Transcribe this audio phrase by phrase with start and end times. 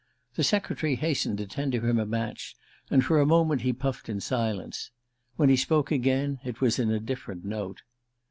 [0.33, 2.55] The secretary hastened to tender him a match,
[2.89, 4.89] and for a moment he puffed in silence.
[5.35, 7.83] When he spoke again it was in a different note.